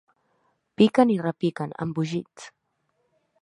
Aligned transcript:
Piquen 0.81 1.11
i 1.15 1.17
repiquen, 1.25 1.75
embogits. 1.87 2.49